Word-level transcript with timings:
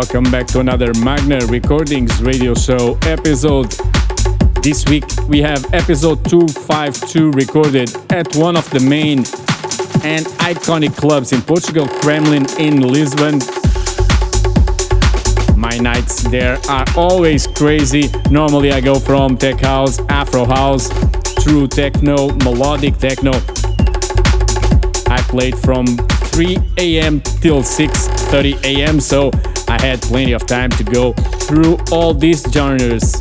Welcome 0.00 0.30
back 0.30 0.46
to 0.46 0.60
another 0.60 0.94
Magna 1.04 1.40
Recordings 1.48 2.22
radio 2.22 2.54
show 2.54 2.98
episode. 3.02 3.70
This 4.62 4.82
week 4.88 5.04
we 5.28 5.42
have 5.42 5.62
episode 5.74 6.24
252 6.24 7.30
recorded 7.32 7.94
at 8.10 8.34
one 8.34 8.56
of 8.56 8.68
the 8.70 8.80
main 8.80 9.18
and 10.02 10.24
iconic 10.40 10.96
clubs 10.96 11.34
in 11.34 11.42
Portugal, 11.42 11.86
Kremlin 11.86 12.46
in 12.58 12.80
Lisbon. 12.80 13.40
My 15.54 15.76
nights 15.76 16.22
there 16.30 16.58
are 16.70 16.86
always 16.96 17.46
crazy. 17.46 18.08
Normally 18.30 18.72
I 18.72 18.80
go 18.80 18.98
from 18.98 19.36
tech 19.36 19.60
house, 19.60 19.98
afro 20.08 20.46
house, 20.46 20.88
through 21.44 21.68
techno, 21.68 22.28
melodic 22.38 22.96
techno. 22.96 23.32
I 25.12 25.22
played 25.28 25.58
from 25.58 25.84
3 26.32 26.56
a.m. 26.78 27.20
till 27.20 27.60
6:30 27.62 28.64
a.m. 28.64 28.98
so 28.98 29.30
had 29.80 30.02
plenty 30.02 30.32
of 30.32 30.46
time 30.46 30.70
to 30.70 30.84
go 30.84 31.12
through 31.48 31.78
all 31.90 32.12
these 32.12 32.42
genres. 32.52 33.12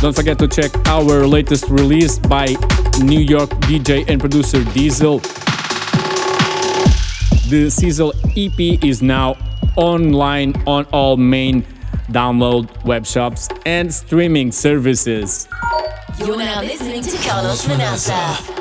Don't 0.00 0.14
forget 0.14 0.38
to 0.38 0.46
check 0.46 0.70
our 0.86 1.26
latest 1.26 1.68
release 1.68 2.18
by 2.18 2.46
New 3.00 3.20
York 3.20 3.50
DJ 3.66 4.08
and 4.08 4.20
producer 4.20 4.58
Diezel. 4.74 5.20
The 7.48 7.70
Sizzle 7.70 8.12
EP 8.36 8.84
is 8.84 9.02
now 9.02 9.36
online 9.76 10.54
on 10.66 10.84
all 10.92 11.16
main 11.16 11.62
download 12.10 12.68
web 12.84 13.06
shops 13.06 13.48
and 13.64 13.92
streaming 13.92 14.52
services. 14.52 15.48
You're 16.18 16.36
now 16.36 16.60
listening 16.60 17.02
to 17.02 17.28
Carlos 17.28 17.64
Manaça. 17.66 18.57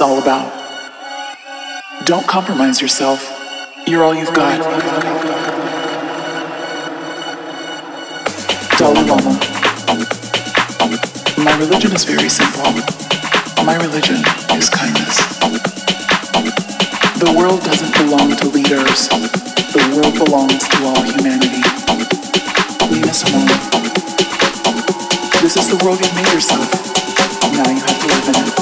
All 0.00 0.18
about. 0.18 0.50
Don't 2.04 2.26
compromise 2.26 2.80
yourself. 2.80 3.20
You're 3.86 4.02
all 4.02 4.14
you've 4.14 4.32
got. 4.32 4.58
Dalai 8.78 9.02
Lama. 9.02 9.38
My 11.44 11.56
religion 11.58 11.92
is 11.92 12.04
very 12.04 12.28
simple. 12.28 12.72
My 13.64 13.76
religion 13.76 14.16
is 14.56 14.70
kindness. 14.70 15.16
The 17.18 17.34
world 17.36 17.62
doesn't 17.62 17.92
belong 17.94 18.36
to 18.36 18.48
leaders. 18.48 19.08
The 19.08 19.84
world 19.94 20.14
belongs 20.24 20.68
to 20.68 20.84
all 20.86 21.02
humanity. 21.02 21.62
Nina 22.90 23.12
Simone. 23.12 23.46
This 25.42 25.56
is 25.56 25.68
the 25.68 25.80
world 25.84 26.00
you've 26.00 26.14
made 26.14 26.32
yourself. 26.32 26.70
Now 27.52 27.68
you 27.68 27.80
have 27.80 28.00
to 28.00 28.06
live 28.06 28.28
in 28.28 28.48
it. 28.48 28.59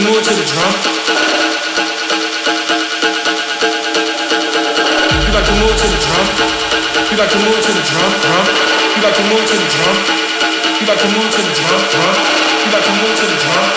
can 0.00 0.22
to 0.22 0.32
the 0.32 0.44
drum. 0.48 0.74
You 5.20 5.32
got 5.32 5.44
to 5.44 5.52
move 5.60 5.76
to 5.76 5.86
the 5.92 5.98
drum. 6.00 6.26
You 7.10 7.16
got 7.16 7.30
to 7.30 7.38
move 7.38 7.60
to 7.60 7.72
the 7.72 7.82
drum, 7.84 8.12
drum. 8.24 8.46
You 8.96 9.02
got 9.02 9.14
to 9.14 9.22
move 9.28 9.44
to 9.44 9.56
the 9.60 9.68
drum. 9.68 9.96
You 10.80 10.86
got 10.86 10.98
to 10.98 11.08
move 11.08 11.30
to 11.30 11.40
the 11.42 11.52
drum, 11.52 11.82
drum. 11.92 12.16
You 12.64 12.70
got 12.72 12.84
to 12.84 12.92
move 12.96 13.16
to 13.16 13.26
the 13.26 13.36
drum. 13.44 13.69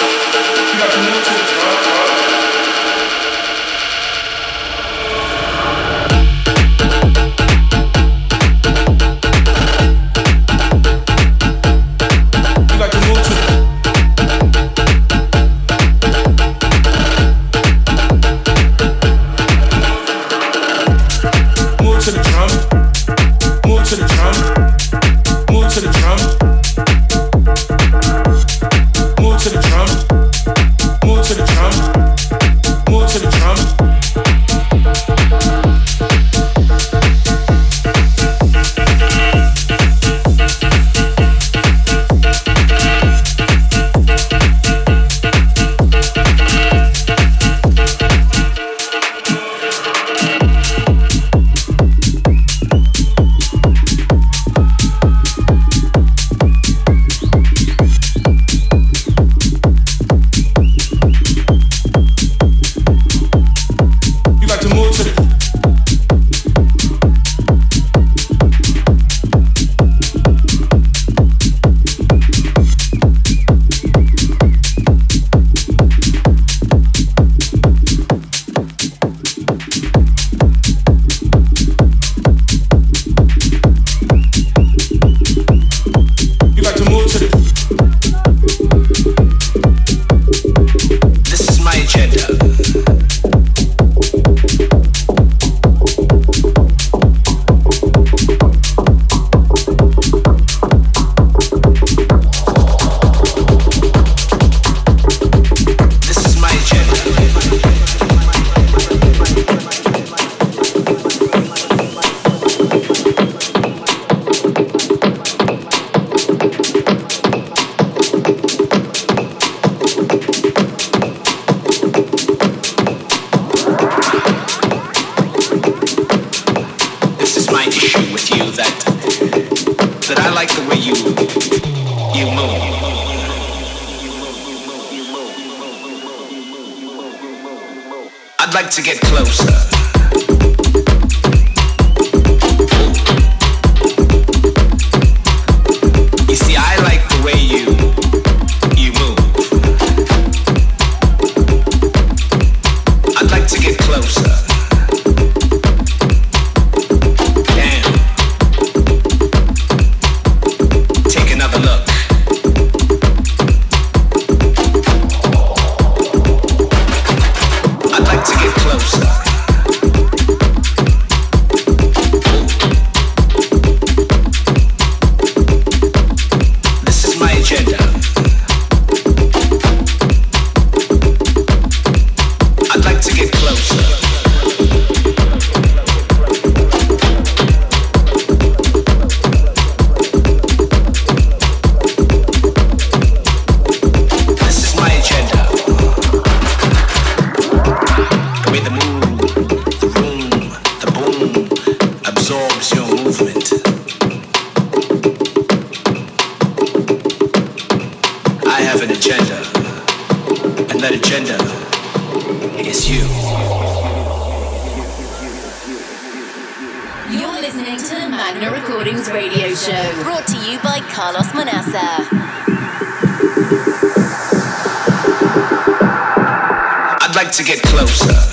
To 227.33 227.43
get 227.43 227.63
closer. 227.63 228.32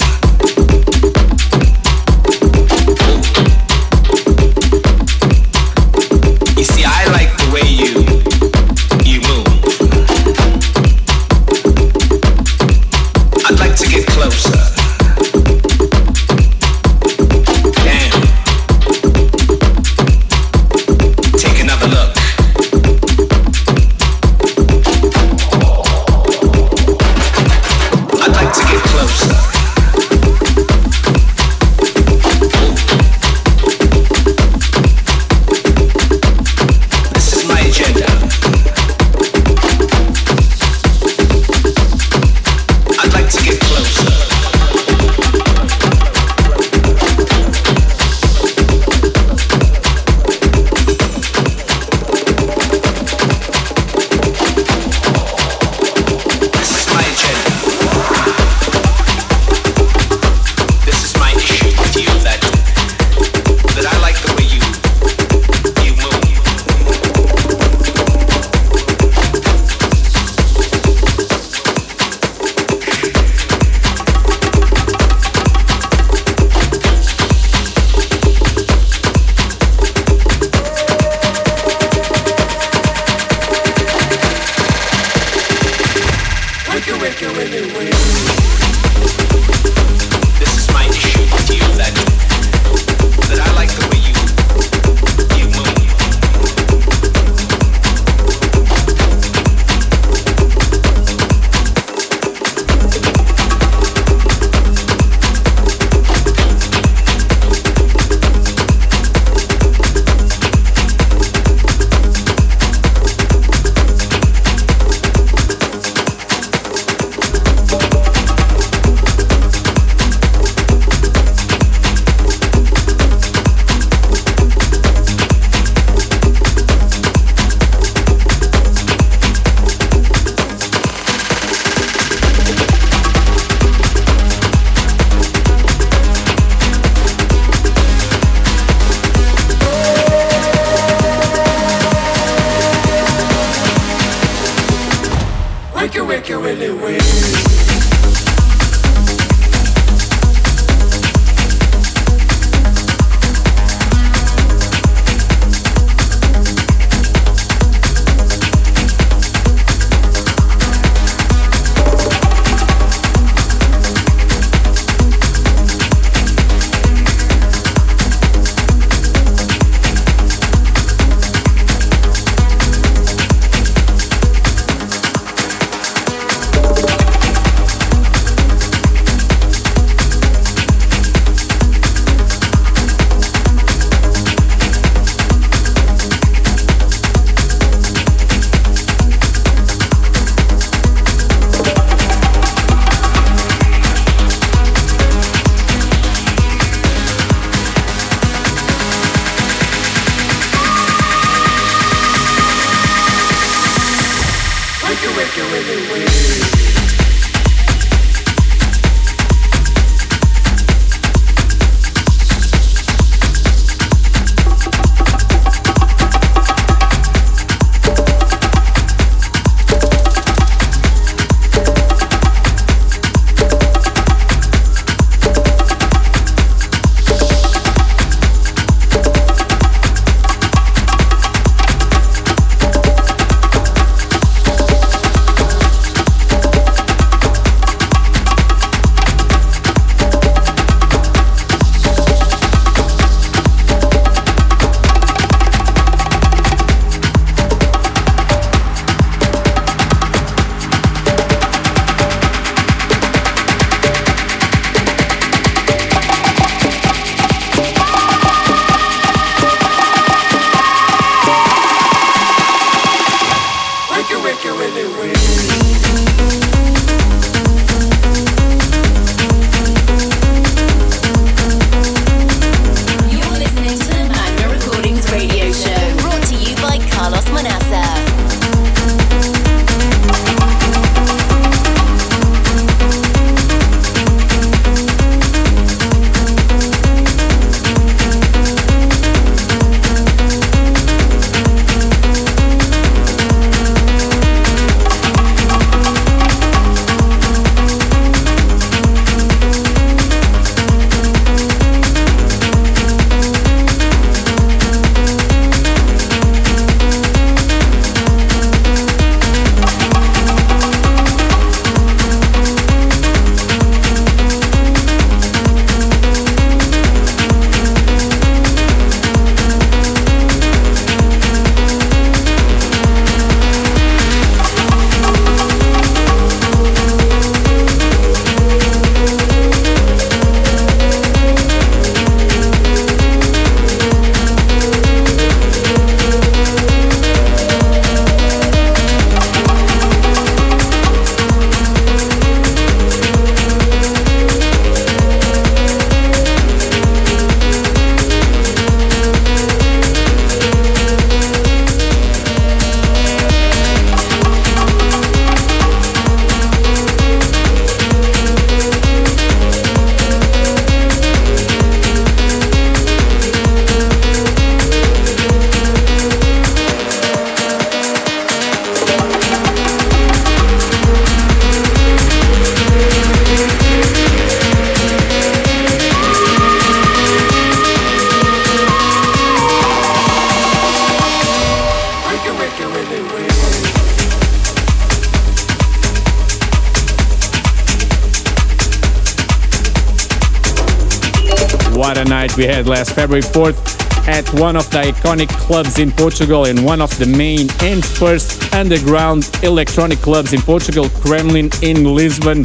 We 392.40 392.46
had 392.46 392.66
last 392.66 392.94
February 392.94 393.20
4th 393.20 394.08
at 394.08 394.26
one 394.40 394.56
of 394.56 394.70
the 394.70 394.78
iconic 394.78 395.28
clubs 395.28 395.78
in 395.78 395.92
Portugal 395.92 396.46
and 396.46 396.64
one 396.64 396.80
of 396.80 396.88
the 396.98 397.04
main 397.04 397.46
and 397.60 397.84
first 397.84 398.54
underground 398.54 399.30
electronic 399.42 399.98
clubs 399.98 400.32
in 400.32 400.40
Portugal, 400.40 400.88
Kremlin 400.88 401.50
in 401.60 401.84
Lisbon. 401.84 402.40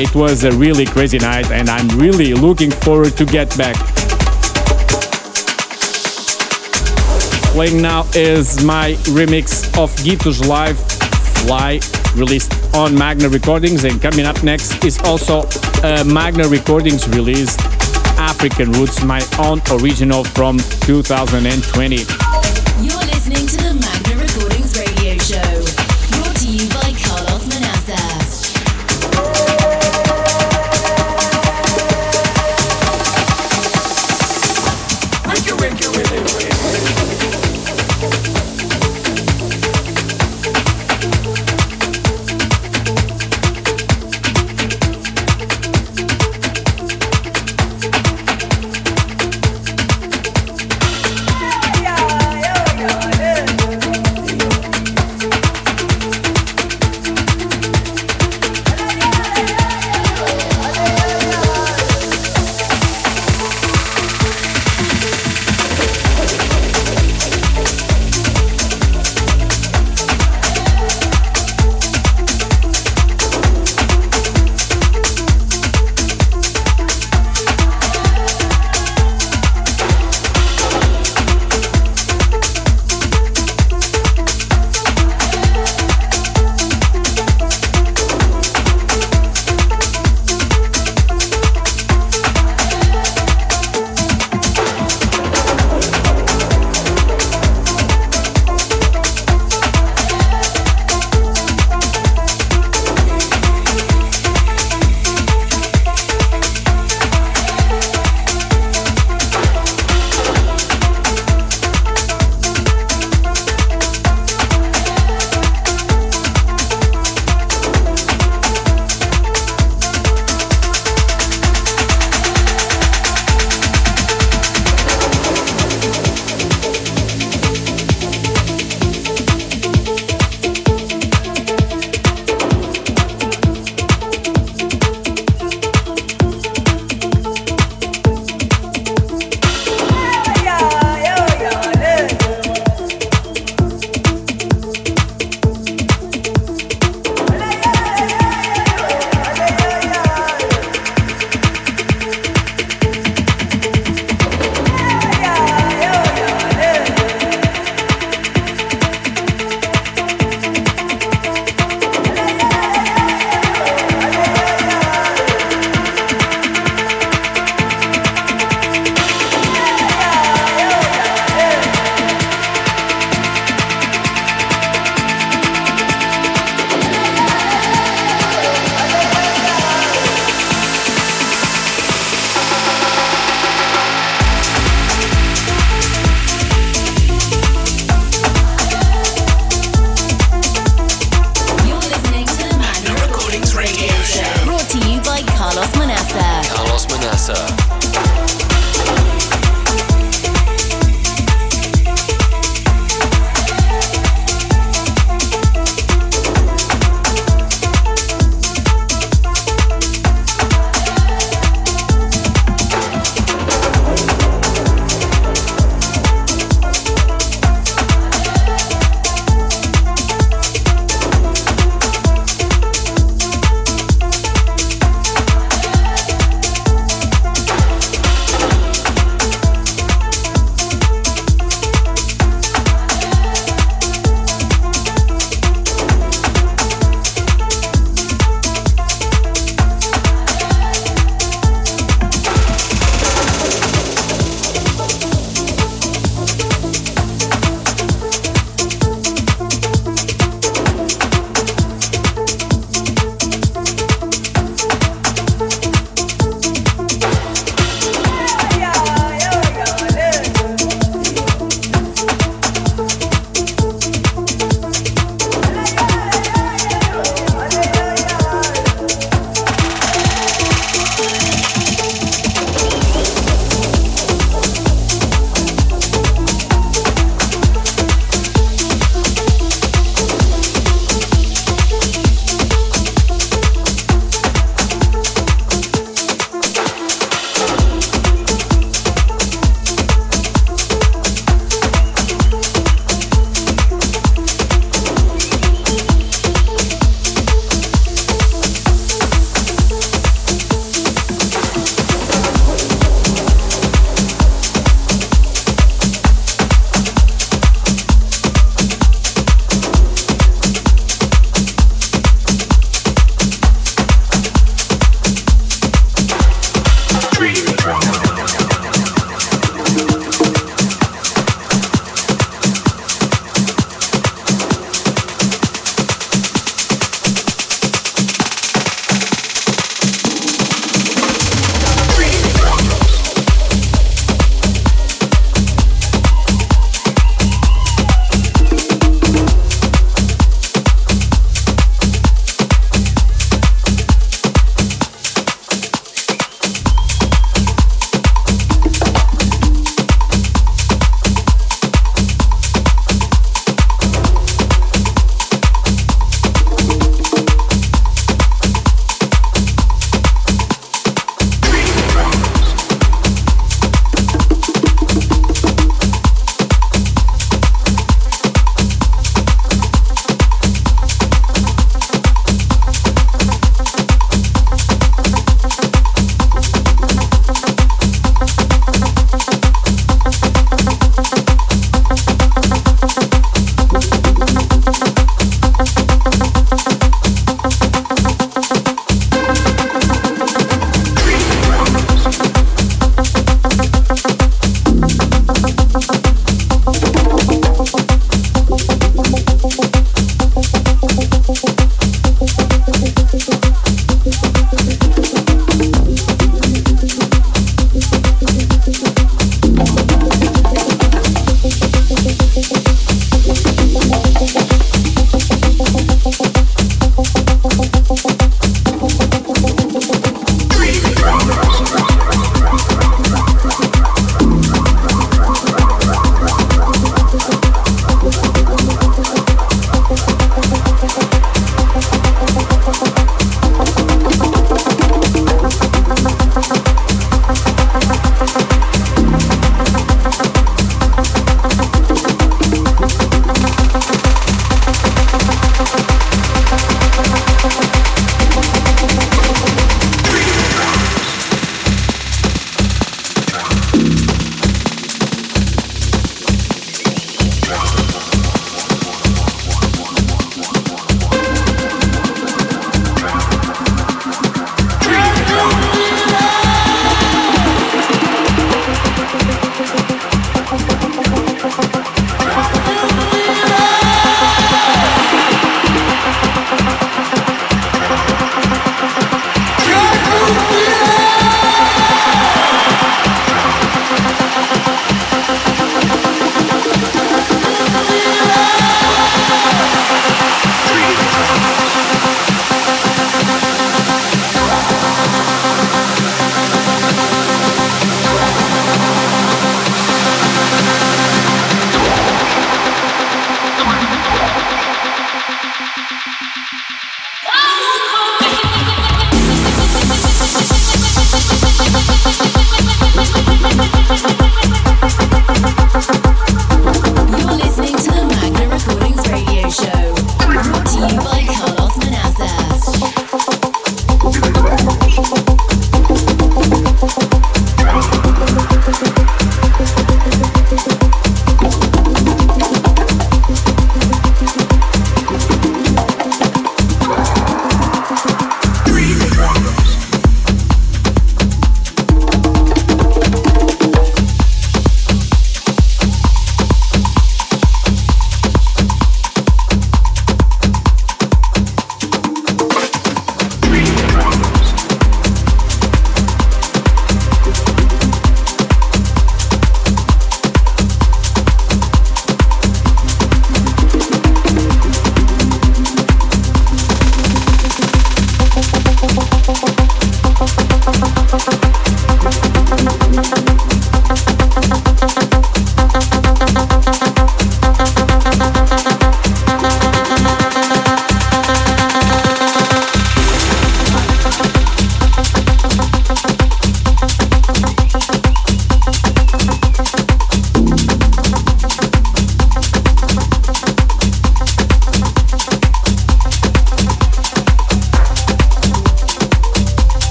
It 0.00 0.14
was 0.14 0.44
a 0.44 0.52
really 0.52 0.86
crazy 0.86 1.18
night 1.18 1.50
and 1.50 1.68
I'm 1.68 1.88
really 1.98 2.34
looking 2.34 2.70
forward 2.70 3.16
to 3.16 3.24
get 3.24 3.48
back. 3.58 3.74
Playing 7.50 7.82
now 7.82 8.06
is 8.14 8.62
my 8.62 8.92
remix 9.10 9.76
of 9.76 9.90
Gito's 10.04 10.46
Live 10.46 10.78
Fly 10.78 11.80
released 12.14 12.63
on 12.74 12.94
Magna 12.94 13.28
Recordings 13.28 13.84
and 13.84 14.02
coming 14.02 14.26
up 14.26 14.42
next 14.42 14.84
is 14.84 14.98
also 15.04 15.44
Magna 16.04 16.48
Recordings 16.48 17.08
released 17.08 17.60
African 18.18 18.72
Roots, 18.72 19.04
my 19.04 19.22
own 19.38 19.60
original 19.80 20.24
from 20.24 20.58
2020. 20.58 23.03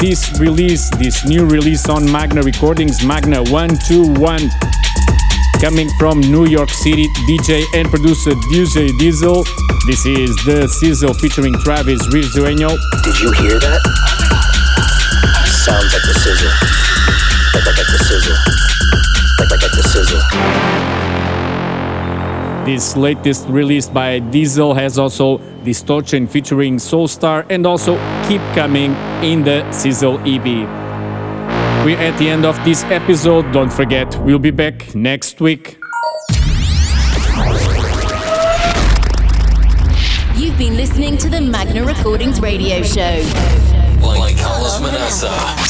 this 0.00 0.40
release, 0.40 0.88
this 0.96 1.26
new 1.26 1.44
release 1.44 1.86
on 1.88 2.10
Magna 2.10 2.40
Recordings, 2.42 3.04
Magna 3.04 3.42
121. 3.52 4.48
Coming 5.60 5.90
from 5.98 6.20
New 6.20 6.46
York 6.46 6.70
City, 6.70 7.06
DJ 7.28 7.64
and 7.74 7.86
producer 7.90 8.30
DJ 8.50 8.88
Diezel. 8.96 9.44
This 9.86 10.06
is 10.06 10.34
The 10.46 10.66
Sizzle 10.68 11.12
featuring 11.12 11.52
Travis 11.62 12.00
Risueño. 12.08 12.78
Did 13.04 13.20
you 13.20 13.30
hear 13.32 13.60
that? 13.60 13.80
Sounds 15.44 15.92
like 15.92 16.02
the 16.02 16.14
sizzle. 16.18 16.48
Like, 17.52 17.66
like, 17.66 17.76
like 17.76 17.86
the 17.92 17.98
sizzle. 18.08 18.36
Like, 19.38 19.50
like, 19.50 19.62
like 19.62 19.72
the 19.76 19.82
sizzle. 19.82 20.22
This 22.64 22.96
latest 22.96 23.46
release 23.48 23.88
by 23.88 24.20
Diezel 24.20 24.74
has 24.74 24.98
also 24.98 25.40
Distortion 25.64 26.26
featuring 26.26 26.76
Soulstar 26.76 27.44
and 27.50 27.66
also 27.66 27.96
Keep 28.28 28.40
Coming 28.54 28.92
in 29.22 29.44
the 29.44 29.70
Sizzle 29.72 30.18
EP. 30.20 30.44
We're 31.84 31.98
at 31.98 32.18
the 32.18 32.28
end 32.28 32.44
of 32.44 32.62
this 32.64 32.84
episode. 32.84 33.50
Don't 33.52 33.72
forget, 33.72 34.14
we'll 34.20 34.38
be 34.38 34.50
back 34.50 34.94
next 34.94 35.40
week. 35.40 35.78
You've 40.36 40.58
been 40.58 40.76
listening 40.76 41.16
to 41.18 41.28
the 41.28 41.40
Magna 41.40 41.84
Recordings 41.84 42.40
radio 42.40 42.82
show. 42.82 43.22
By 44.00 44.34
Carlos 44.34 44.80
Manaça. 44.80 45.69